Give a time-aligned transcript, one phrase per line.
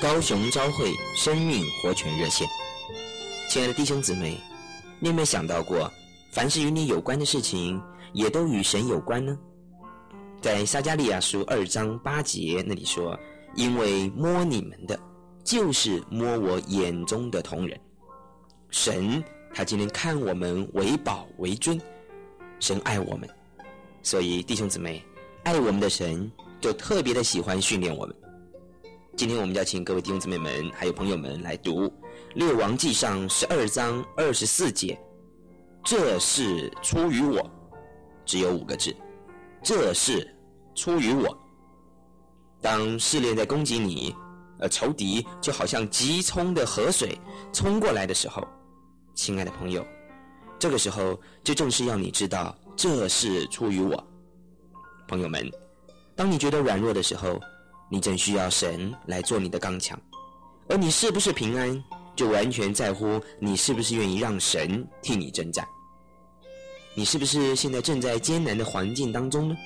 [0.00, 2.46] 高雄朝会生命活泉热线。
[3.48, 4.40] 亲爱的弟兄姊妹，
[5.00, 5.90] 你有没有想到过，
[6.30, 7.82] 凡是与你有关的事情，
[8.12, 9.36] 也都与神有关呢？
[10.40, 13.18] 在撒迦利亚书二章八节那里说
[13.56, 14.96] ：“因为摸你们的，
[15.42, 17.76] 就是摸我眼中的瞳人。”
[18.70, 19.22] 神
[19.52, 21.80] 他今天看我们为宝为尊，
[22.60, 23.28] 神爱我们，
[24.04, 25.04] 所以弟兄姊妹，
[25.42, 26.30] 爱我们的神
[26.60, 28.14] 就特别的喜欢训练我们。
[29.16, 31.86] 今天我们要请各位弟兄姊妹们还有朋友们来读
[32.34, 34.98] 《列王记上》十二章二十四节，
[35.84, 37.44] 这是出于我，
[38.24, 38.94] 只有五个字。
[39.62, 40.32] 这是
[40.74, 41.36] 出于我。
[42.60, 44.14] 当试炼在攻击你，
[44.60, 47.18] 而仇敌就好像急冲的河水
[47.52, 48.46] 冲过来的时候，
[49.14, 49.84] 亲爱的朋友，
[50.60, 54.06] 这个时候就正是要你知道，这是出于我。
[55.08, 55.50] 朋友们，
[56.14, 57.40] 当你觉得软弱的时候，
[57.90, 59.98] 你正需要神来做你的刚强，
[60.68, 61.82] 而你是不是平安，
[62.14, 65.66] 就完全在乎你是不是愿意让神替你征战。
[66.94, 69.56] 你是不是现在正在艰难的环境当中呢？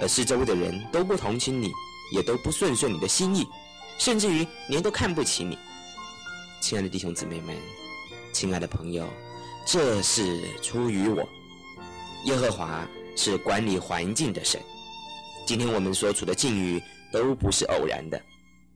[0.00, 1.70] 而四周的人都不同情你，
[2.12, 3.46] 也都不顺顺你的心意，
[3.98, 5.58] 甚至于连都看不起你。
[6.60, 7.56] 亲爱的弟兄姊妹们，
[8.32, 9.06] 亲爱的朋友，
[9.66, 11.28] 这是出于我。
[12.24, 14.60] 耶和华是管理环境的神。
[15.46, 18.20] 今天我们所处的境遇都不是偶然的，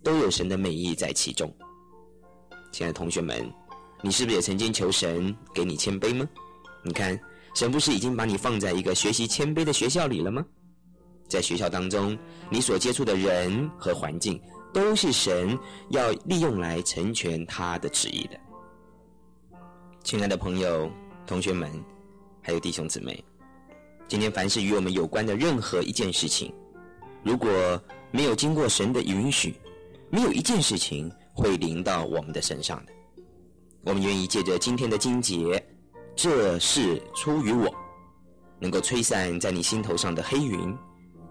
[0.02, 1.52] 都有神的美意在其中。
[2.72, 3.50] 亲爱的同学们，
[4.02, 6.28] 你是不是也曾经求神给你谦卑吗？
[6.84, 7.19] 你看。
[7.55, 10.42] 神不是已经把你放在一个学习谦卑的学校里了吗？
[11.28, 12.16] 在学校当中，
[12.48, 14.41] 你所接触的人和环境，
[14.72, 15.58] 都是神
[15.91, 18.41] 要利用来成全他的旨意的。
[20.02, 20.91] 亲爱的朋友、
[21.27, 21.70] 同学们，
[22.41, 23.22] 还有弟兄姊妹，
[24.08, 26.55] 今天凡是与我们有关的任何一件事情，
[27.22, 27.50] 如果
[28.12, 29.55] 没有经过神的允许，
[30.10, 32.92] 没有一件事情会临到我们的身上的。
[33.84, 35.60] 我们愿意借着今天的经节。
[36.14, 37.74] 这是出于我，
[38.61, 40.77] 能够吹散在你心头上的黑云，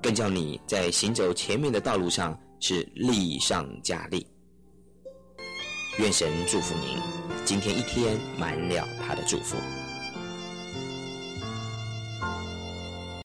[0.01, 4.25] 更叫你在行走前面的道路上是力上加力。
[5.99, 6.97] 愿神祝福您，
[7.45, 9.55] 今天一天满了他的祝福。